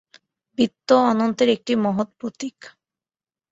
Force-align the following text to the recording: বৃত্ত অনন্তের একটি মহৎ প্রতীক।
বৃত্ত 0.57 0.89
অনন্তের 1.11 1.49
একটি 1.49 1.73
মহৎ 1.75 2.09
প্রতীক। 2.19 2.57